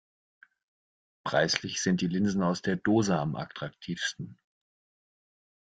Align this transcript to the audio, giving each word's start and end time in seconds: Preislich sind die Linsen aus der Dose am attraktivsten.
Preislich 1.23 1.79
sind 1.79 2.01
die 2.01 2.07
Linsen 2.07 2.41
aus 2.41 2.63
der 2.63 2.75
Dose 2.75 3.19
am 3.19 3.35
attraktivsten. 3.35 4.39